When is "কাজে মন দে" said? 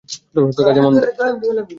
0.59-1.07